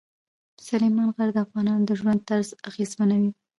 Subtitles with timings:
[0.67, 3.31] سلیمان غر د افغانانو د ژوند طرز اغېزمنوي.